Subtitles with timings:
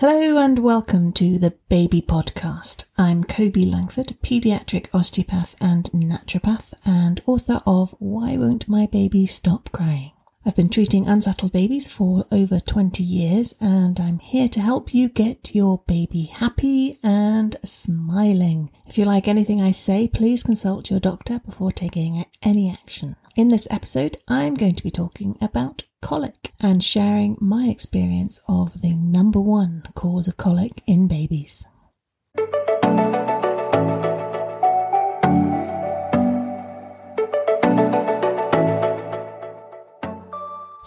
[0.00, 2.84] Hello and welcome to the Baby Podcast.
[2.96, 9.72] I'm Coby Langford, pediatric osteopath and naturopath, and author of Why Won't My Baby Stop
[9.72, 10.12] Crying?
[10.46, 15.08] I've been treating unsettled babies for over 20 years, and I'm here to help you
[15.08, 18.70] get your baby happy and smiling.
[18.86, 23.16] If you like anything I say, please consult your doctor before taking any action.
[23.34, 28.82] In this episode, I'm going to be talking about colic and sharing my experience of
[28.82, 31.66] the number one cause of colic in babies.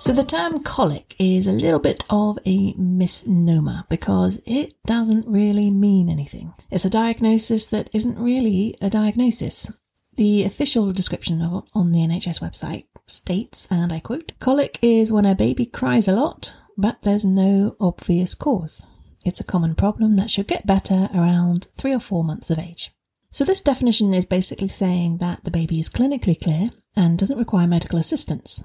[0.02, 5.70] So, the term colic is a little bit of a misnomer because it doesn't really
[5.70, 6.54] mean anything.
[6.72, 9.72] It's a diagnosis that isn't really a diagnosis.
[10.16, 15.26] The official description of, on the NHS website states, and I quote, Colic is when
[15.26, 18.86] a baby cries a lot, but there's no obvious cause.
[19.26, 22.92] It's a common problem that should get better around three or four months of age.
[23.32, 27.68] So, this definition is basically saying that the baby is clinically clear and doesn't require
[27.68, 28.64] medical assistance.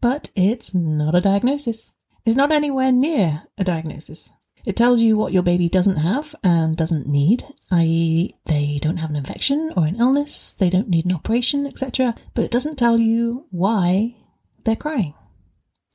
[0.00, 1.92] But it's not a diagnosis.
[2.24, 4.30] It's not anywhere near a diagnosis.
[4.66, 9.10] It tells you what your baby doesn't have and doesn't need, i.e., they don't have
[9.10, 12.98] an infection or an illness, they don't need an operation, etc., but it doesn't tell
[12.98, 14.16] you why
[14.64, 15.14] they're crying.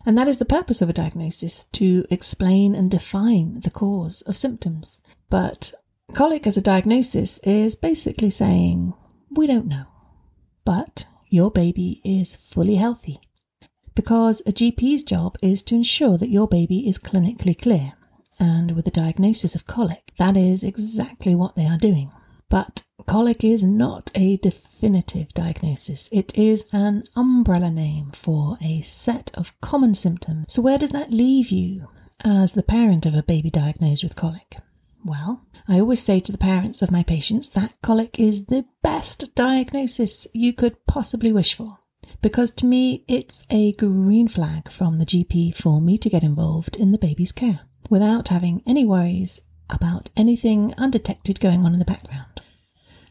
[0.06, 4.38] And that is the purpose of a diagnosis to explain and define the cause of
[4.38, 5.02] symptoms.
[5.30, 5.74] But
[6.14, 8.94] colic as a diagnosis is basically saying,
[9.32, 9.86] we don't know,
[10.64, 13.20] but your baby is fully healthy.
[13.96, 17.92] Because a GP's job is to ensure that your baby is clinically clear
[18.42, 22.12] and with a diagnosis of colic, that is exactly what they are doing.
[22.50, 26.10] But colic is not a definitive diagnosis.
[26.12, 30.48] It is an umbrella name for a set of common symptoms.
[30.50, 31.88] So, where does that leave you
[32.26, 34.58] as the parent of a baby diagnosed with colic?
[35.06, 39.36] Well, I always say to the parents of my patients that colic is the best
[39.36, 41.78] diagnosis you could possibly wish for.
[42.24, 46.76] Because to me, it's a green flag from the GP for me to get involved
[46.76, 51.86] in the baby's care without having any worries about anything undetected going on in the
[51.86, 52.42] background.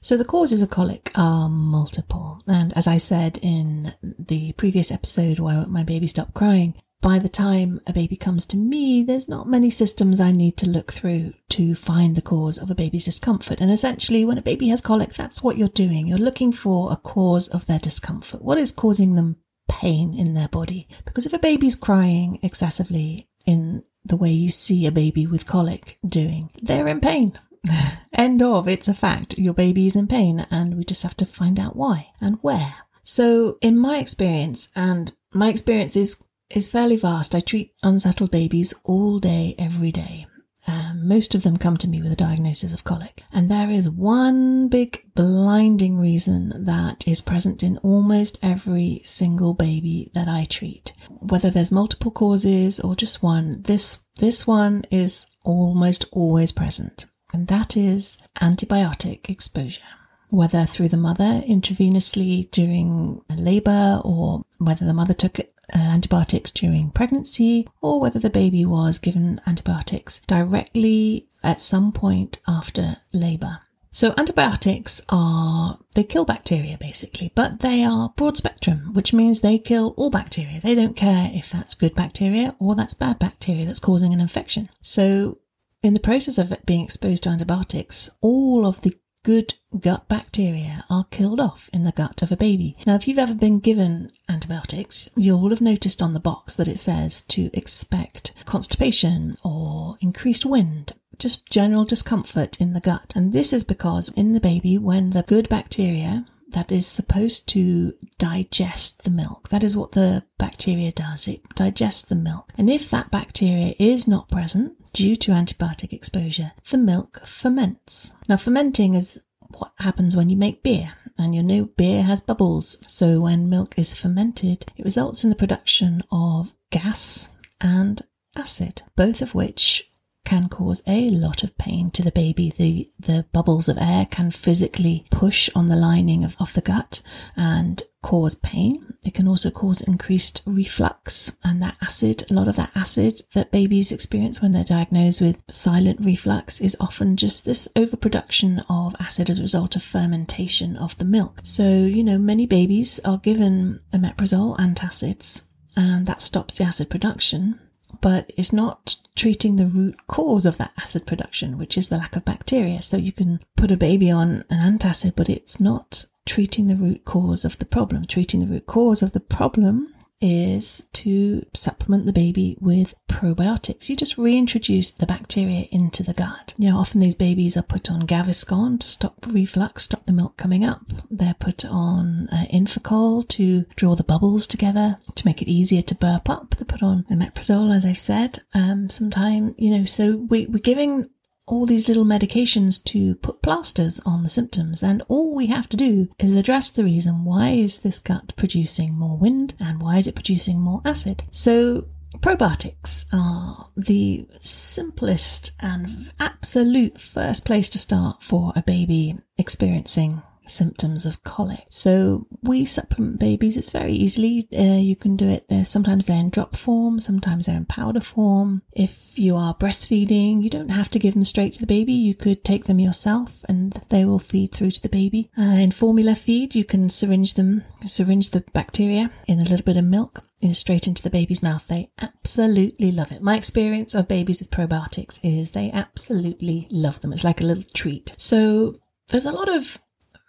[0.00, 2.42] So the causes of colic are multiple.
[2.48, 6.74] And as I said in the previous episode, Why Won't My Baby Stop Crying?
[7.02, 10.68] By the time a baby comes to me, there's not many systems I need to
[10.68, 13.60] look through to find the cause of a baby's discomfort.
[13.60, 16.06] And essentially, when a baby has colic, that's what you're doing.
[16.06, 18.42] You're looking for a cause of their discomfort.
[18.42, 19.36] What is causing them
[19.68, 20.88] pain in their body?
[21.04, 25.98] Because if a baby's crying excessively in the way you see a baby with colic
[26.06, 26.50] doing.
[26.62, 27.38] They're in pain.
[28.12, 28.68] End of.
[28.68, 29.38] It's a fact.
[29.38, 32.74] Your baby is in pain, and we just have to find out why and where.
[33.02, 37.34] So, in my experience, and my experience is is fairly vast.
[37.34, 40.26] I treat unsettled babies all day, every day.
[40.66, 43.22] Um, most of them come to me with a diagnosis of colic.
[43.32, 50.10] And there is one big blinding reason that is present in almost every single baby
[50.14, 50.92] that I treat.
[51.08, 57.06] Whether there's multiple causes or just one, this, this one is almost always present.
[57.32, 59.82] And that is antibiotic exposure
[60.30, 66.90] whether through the mother intravenously during labor or whether the mother took uh, antibiotics during
[66.90, 73.60] pregnancy or whether the baby was given antibiotics directly at some point after labor.
[73.92, 79.58] So antibiotics are, they kill bacteria basically, but they are broad spectrum, which means they
[79.58, 80.60] kill all bacteria.
[80.60, 84.68] They don't care if that's good bacteria or that's bad bacteria that's causing an infection.
[84.80, 85.38] So
[85.82, 91.04] in the process of being exposed to antibiotics, all of the good gut bacteria are
[91.10, 92.74] killed off in the gut of a baby.
[92.86, 96.78] Now, if you've ever been given antibiotics, you'll have noticed on the box that it
[96.78, 100.92] says to expect constipation or increased wind.
[101.18, 103.12] Just general discomfort in the gut.
[103.14, 107.94] And this is because in the baby, when the good bacteria that is supposed to
[108.18, 109.48] digest the milk.
[109.50, 111.28] That is what the bacteria does.
[111.28, 112.52] It digests the milk.
[112.58, 118.14] And if that bacteria is not present, due to antibiotic exposure, the milk ferments.
[118.28, 119.20] Now, fermenting is
[119.58, 122.78] what happens when you make beer, and you know beer has bubbles.
[122.86, 128.00] So, when milk is fermented, it results in the production of gas and
[128.36, 129.89] acid, both of which
[130.30, 132.52] can cause a lot of pain to the baby.
[132.56, 137.02] The the bubbles of air can physically push on the lining of, of the gut
[137.34, 138.74] and cause pain.
[139.04, 143.50] It can also cause increased reflux and that acid, a lot of that acid that
[143.50, 149.30] babies experience when they're diagnosed with silent reflux is often just this overproduction of acid
[149.30, 151.40] as a result of fermentation of the milk.
[151.42, 155.42] So, you know, many babies are given omeprazole antacids
[155.76, 157.58] and that stops the acid production
[158.00, 162.16] but it's not treating the root cause of that acid production, which is the lack
[162.16, 162.80] of bacteria.
[162.80, 167.04] So you can put a baby on an antacid, but it's not treating the root
[167.04, 168.06] cause of the problem.
[168.06, 173.88] Treating the root cause of the problem is to supplement the baby with probiotics.
[173.88, 176.54] You just reintroduce the bacteria into the gut.
[176.58, 180.36] You know, often these babies are put on Gaviscon to stop reflux, stop the milk
[180.36, 180.82] coming up.
[181.10, 185.94] They're put on uh, Infacol to draw the bubbles together to make it easier to
[185.94, 186.54] burp up.
[186.56, 188.42] They're put on the Omeprazole, as I've said.
[188.54, 191.08] Um, sometime, you know, so we, we're giving
[191.50, 195.76] all these little medications to put plasters on the symptoms and all we have to
[195.76, 200.06] do is address the reason why is this gut producing more wind and why is
[200.06, 201.24] it producing more acid.
[201.32, 201.88] So
[202.18, 211.06] probiotics are the simplest and absolute first place to start for a baby experiencing symptoms
[211.06, 211.64] of colic.
[211.70, 213.56] So we supplement babies.
[213.56, 214.48] It's very easily.
[214.56, 215.48] Uh, you can do it.
[215.48, 218.62] There sometimes they're in drop form, sometimes they're in powder form.
[218.72, 221.92] If you are breastfeeding, you don't have to give them straight to the baby.
[221.92, 225.30] You could take them yourself, and they will feed through to the baby.
[225.38, 229.76] Uh, in formula feed, you can syringe them, syringe the bacteria in a little bit
[229.76, 231.66] of milk straight into the baby's mouth.
[231.68, 233.22] They absolutely love it.
[233.22, 237.12] My experience of babies with probiotics is they absolutely love them.
[237.12, 238.14] It's like a little treat.
[238.16, 238.76] So
[239.08, 239.78] there's a lot of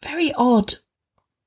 [0.03, 0.75] very odd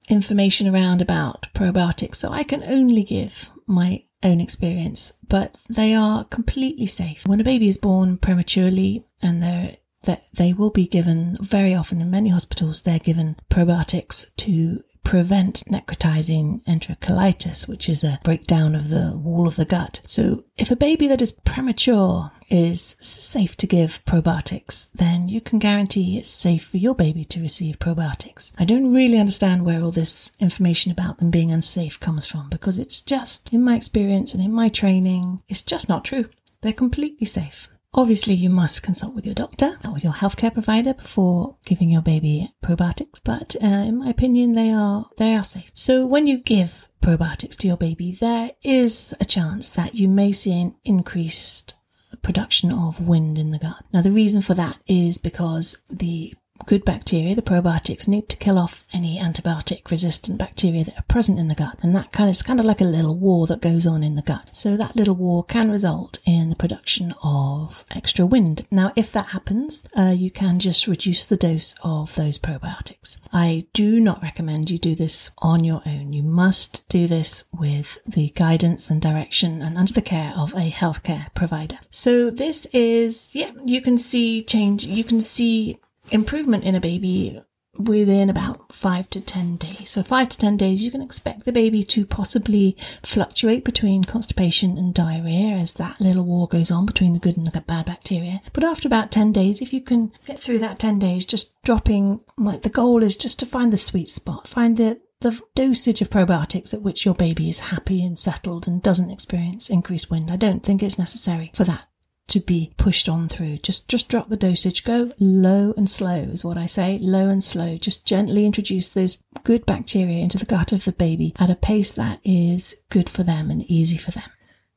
[0.09, 6.25] information around about probiotics, so I can only give my own experience, but they are
[6.25, 7.27] completely safe.
[7.27, 12.03] When a baby is born prematurely and they're that they will be given very often
[12.03, 18.89] in many hospitals they're given probiotics to prevent necrotizing enterocolitis, which is a breakdown of
[18.89, 20.01] the wall of the gut.
[20.07, 25.59] So if a baby that is premature is safe to give probiotics, then you can
[25.59, 28.53] guarantee it's safe for your baby to receive probiotics.
[28.59, 32.79] I don't really understand where all this information about them being unsafe comes from because
[32.79, 36.29] it's just, in my experience and in my training, it's just not true.
[36.63, 37.69] They're completely safe.
[37.97, 42.49] Obviously, you must consult with your doctor or your healthcare provider before giving your baby
[42.61, 45.71] probiotics, but uh, in my opinion, they are they are safe.
[45.75, 50.33] So when you give probiotics to your baby, there is a chance that you may
[50.33, 51.75] see an increased
[52.23, 53.85] production of wind in the gut.
[53.93, 56.35] Now, the reason for that is because the
[56.67, 61.39] good bacteria, the probiotics, need to kill off any antibiotic resistant bacteria that are present
[61.39, 61.79] in the gut.
[61.83, 64.15] And that kind of is kind of like a little war that goes on in
[64.15, 64.51] the gut.
[64.53, 68.67] So that little war can result in the production of extra wind.
[68.71, 73.19] Now, if that happens, uh, you can just reduce the dose of those probiotics.
[73.33, 76.13] I do not recommend you do this on your own.
[76.13, 80.71] You must do this with the guidance and direction and under the care of a
[80.71, 81.79] healthcare provider.
[81.91, 84.87] So this is, yeah, you can see change.
[84.87, 85.79] You can see
[86.11, 87.41] improvement in a baby
[87.77, 89.91] within about five to 10 days.
[89.91, 94.79] So, five to 10 days, you can expect the baby to possibly fluctuate between constipation
[94.79, 98.41] and diarrhea as that little war goes on between the good and the bad bacteria.
[98.53, 102.21] But after about 10 days, if you can get through that 10 days, just dropping,
[102.39, 106.11] like the goal is just to find the sweet spot, find the the dosage of
[106.11, 110.31] probiotics at which your baby is happy and settled and doesn't experience increased wind.
[110.31, 111.87] I don't think it's necessary for that
[112.29, 113.59] to be pushed on through.
[113.59, 114.85] Just just drop the dosage.
[114.85, 116.99] Go low and slow is what I say.
[116.99, 117.77] Low and slow.
[117.77, 121.95] Just gently introduce those good bacteria into the gut of the baby at a pace
[121.95, 124.31] that is good for them and easy for them.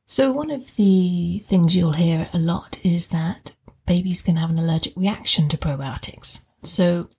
[0.05, 3.53] So one of the things you'll hear a lot is that
[3.85, 6.42] babies can have an allergic reaction to probiotics.
[6.63, 7.09] So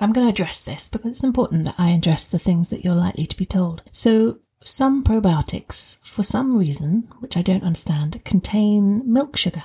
[0.00, 2.94] I'm going to address this because it's important that I address the things that you're
[2.94, 3.82] likely to be told.
[3.92, 9.62] So some probiotics, for some reason, which I don't understand, contain milk sugar.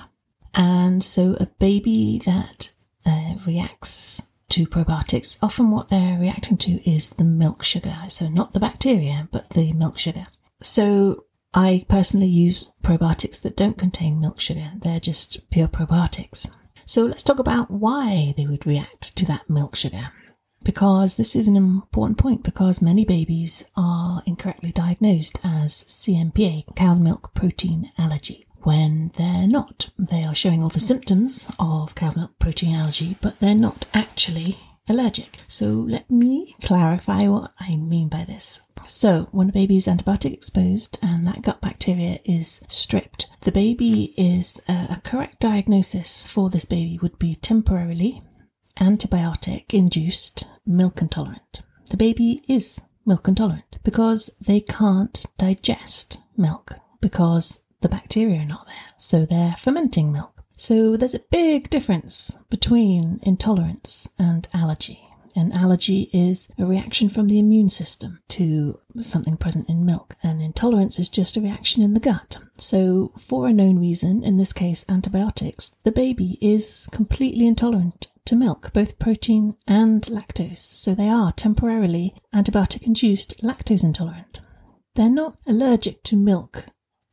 [0.54, 2.70] And so a baby that
[3.06, 7.96] uh, reacts to probiotics, often what they're reacting to is the milk sugar.
[8.08, 10.24] So not the bacteria, but the milk sugar.
[10.60, 14.72] So I personally use probiotics that don't contain milk sugar.
[14.76, 16.50] They're just pure probiotics.
[16.84, 20.10] So let's talk about why they would react to that milk sugar
[20.64, 27.00] because this is an important point because many babies are incorrectly diagnosed as CMPA, cow's
[27.00, 29.90] milk protein allergy, when they're not.
[29.98, 34.58] They are showing all the symptoms of cow's milk protein allergy, but they're not actually
[34.88, 35.38] allergic.
[35.46, 38.60] So let me clarify what I mean by this.
[38.86, 44.14] So, when a baby is antibiotic exposed and that gut bacteria is stripped, the baby
[44.16, 48.22] is uh, a correct diagnosis for this baby would be temporarily
[48.80, 51.62] antibiotic induced milk intolerant.
[51.90, 58.66] The baby is milk intolerant because they can't digest milk because the bacteria are not
[58.66, 58.94] there.
[58.96, 60.42] So they're fermenting milk.
[60.56, 65.00] So there's a big difference between intolerance and allergy.
[65.36, 70.16] An allergy is a reaction from the immune system to something present in milk.
[70.22, 72.38] and intolerance is just a reaction in the gut.
[72.58, 78.36] So, for a known reason, in this case antibiotics, the baby is completely intolerant to
[78.36, 80.58] milk, both protein and lactose.
[80.58, 84.40] So, they are temporarily antibiotic induced lactose intolerant.
[84.94, 86.66] They're not allergic to milk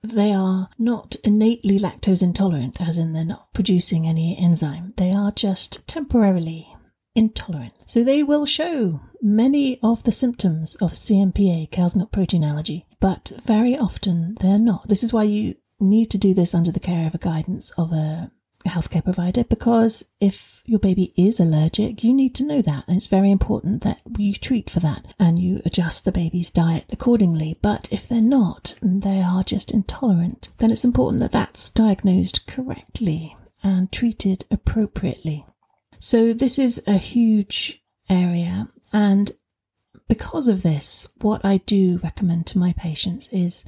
[0.03, 4.93] they are not innately lactose intolerant, as in they're not producing any enzyme.
[4.97, 6.67] They are just temporarily
[7.15, 7.73] intolerant.
[7.85, 13.33] So they will show many of the symptoms of CMPA, cow's milk protein allergy, but
[13.43, 14.87] very often they're not.
[14.87, 17.91] This is why you need to do this under the care of a guidance of
[17.91, 18.31] a
[18.69, 22.85] healthcare provider because if your baby is allergic, you need to know that.
[22.87, 26.85] And it's very important that you treat for that and you adjust the baby's diet
[26.91, 27.57] accordingly.
[27.61, 32.47] But if they're not, and they are just intolerant, then it's important that that's diagnosed
[32.47, 35.45] correctly and treated appropriately.
[35.99, 38.67] So this is a huge area.
[38.93, 39.31] And
[40.07, 43.65] because of this, what I do recommend to my patients is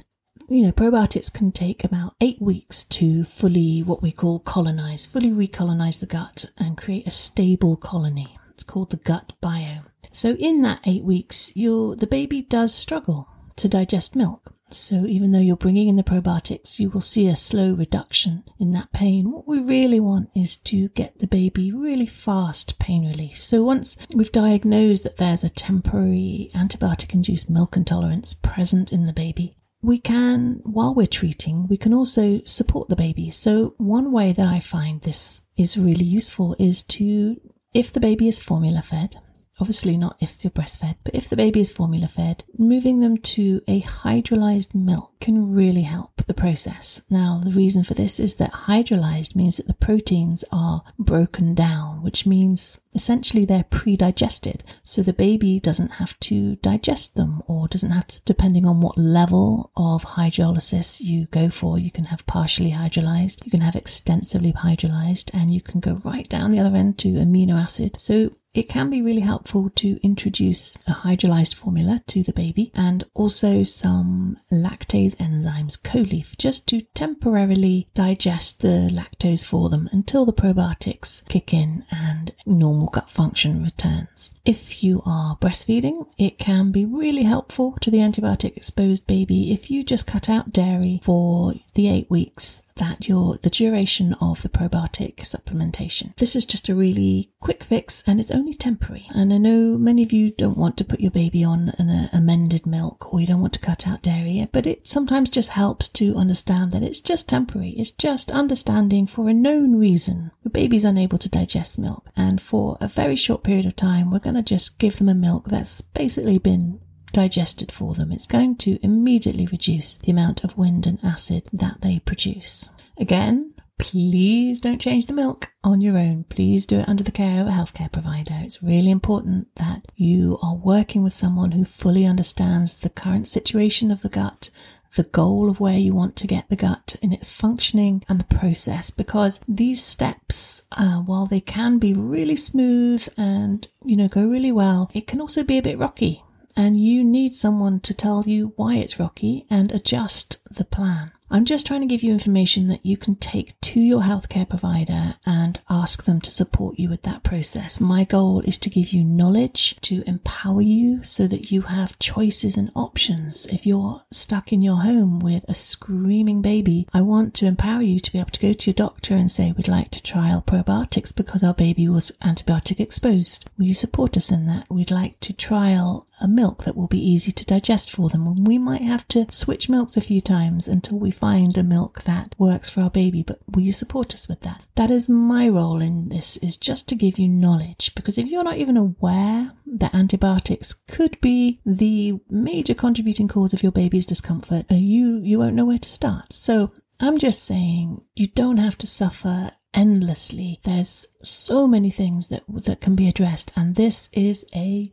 [0.50, 5.30] you know, probiotics can take about eight weeks to fully, what we call colonize, fully
[5.30, 8.36] recolonize the gut and create a stable colony.
[8.50, 9.86] It's called the gut biome.
[10.12, 14.52] So in that eight weeks, your the baby does struggle to digest milk.
[14.72, 18.72] So even though you're bringing in the probiotics, you will see a slow reduction in
[18.72, 19.30] that pain.
[19.30, 23.42] What we really want is to get the baby really fast pain relief.
[23.42, 29.12] So once we've diagnosed that there's a temporary antibiotic induced milk intolerance present in the
[29.12, 33.30] baby, we can, while we're treating, we can also support the baby.
[33.30, 37.40] So one way that I find this is really useful is to,
[37.72, 39.16] if the baby is formula fed,
[39.60, 43.62] obviously not if you're breastfed, but if the baby is formula fed, moving them to
[43.68, 47.02] a hydrolyzed milk can really help the process.
[47.10, 52.02] Now, the reason for this is that hydrolyzed means that the proteins are broken down,
[52.02, 54.64] which means essentially they're pre-digested.
[54.82, 58.96] So the baby doesn't have to digest them or doesn't have to, depending on what
[58.96, 64.52] level of hydrolysis you go for, you can have partially hydrolyzed, you can have extensively
[64.52, 68.00] hydrolyzed, and you can go right down the other end to amino acid.
[68.00, 73.04] So it can be really helpful to introduce a hydrolyzed formula to the baby and
[73.14, 80.32] also some lactase enzymes, Colief, just to temporarily digest the lactose for them until the
[80.32, 84.34] probiotics kick in and normal gut function returns.
[84.44, 89.70] If you are breastfeeding, it can be really helpful to the antibiotic exposed baby if
[89.70, 94.48] you just cut out dairy for the eight weeks that your the duration of the
[94.48, 96.16] probiotic supplementation.
[96.16, 99.06] This is just a really quick fix and it's only temporary.
[99.14, 102.08] And I know many of you don't want to put your baby on an uh,
[102.12, 105.88] amended milk or you don't want to cut out dairy, but it sometimes just helps
[105.90, 107.70] to understand that it's just temporary.
[107.70, 110.30] It's just understanding for a known reason.
[110.42, 114.18] The baby's unable to digest milk and for a very short period of time we're
[114.18, 116.80] going to just give them a milk that's basically been
[117.12, 118.12] digested for them.
[118.12, 122.70] It's going to immediately reduce the amount of wind and acid that they produce.
[122.98, 126.24] Again, please don't change the milk on your own.
[126.24, 128.38] Please do it under the care of a healthcare provider.
[128.42, 133.90] It's really important that you are working with someone who fully understands the current situation
[133.90, 134.50] of the gut,
[134.96, 138.36] the goal of where you want to get the gut in its functioning and the
[138.36, 144.26] process because these steps uh, while they can be really smooth and you know go
[144.26, 146.24] really well it can also be a bit rocky
[146.56, 151.12] and you need someone to tell you why it's rocky and adjust the plan.
[151.32, 155.14] I'm just trying to give you information that you can take to your healthcare provider
[155.24, 157.80] and ask them to support you with that process.
[157.80, 162.56] My goal is to give you knowledge, to empower you so that you have choices
[162.56, 163.46] and options.
[163.46, 168.00] If you're stuck in your home with a screaming baby, I want to empower you
[168.00, 171.14] to be able to go to your doctor and say, we'd like to trial probiotics
[171.14, 173.48] because our baby was antibiotic exposed.
[173.56, 174.68] Will you support us in that?
[174.68, 178.44] We'd like to trial a milk that will be easy to digest for them.
[178.44, 182.34] We might have to switch milks a few times until we find a milk that
[182.38, 183.22] works for our baby.
[183.22, 184.64] But will you support us with that?
[184.76, 188.44] That is my role in this is just to give you knowledge because if you're
[188.44, 194.66] not even aware that antibiotics could be the major contributing cause of your baby's discomfort,
[194.70, 196.32] uh, you, you won't know where to start.
[196.32, 200.60] So I'm just saying you don't have to suffer endlessly.
[200.64, 204.92] There's so many things that that can be addressed and this is a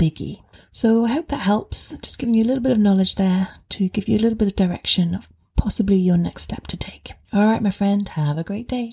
[0.00, 0.42] biggie.
[0.72, 1.90] So I hope that helps.
[2.02, 4.48] Just giving you a little bit of knowledge there to give you a little bit
[4.48, 5.28] of direction of
[5.64, 7.12] possibly your next step to take.
[7.32, 8.92] All right, my friend, have a great day.